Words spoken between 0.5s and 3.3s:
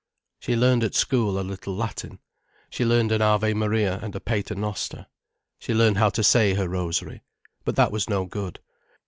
learned at school a little Latin, she learned an